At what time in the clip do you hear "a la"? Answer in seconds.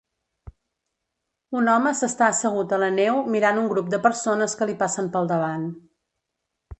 2.73-2.89